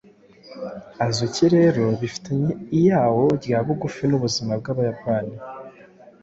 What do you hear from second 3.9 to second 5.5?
nubuzima bwabayapani